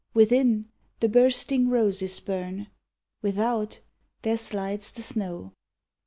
Within, 0.15 0.65
the 0.99 1.07
bursting 1.07 1.69
roses 1.69 2.19
burn, 2.19 2.69
Without, 3.21 3.81
there 4.23 4.35
slides 4.37 4.91
the 4.91 5.03
snow. 5.03 5.53